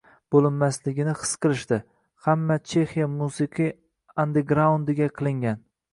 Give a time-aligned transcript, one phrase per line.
[0.35, 1.77] bo‘linmasligini his qilishdi:
[2.27, 3.69] hamma Chexiya musiqiy
[4.25, 5.63] ande-graundiga qilingan